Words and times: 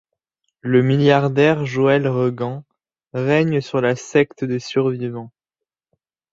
Le 0.61 0.81
milliardaire 0.81 1.63
Joel 1.67 2.07
Regan 2.07 2.63
règne 3.13 3.61
sur 3.61 3.81
la 3.81 3.95
secte 3.95 4.43
des 4.43 4.57
survivants. 4.57 5.29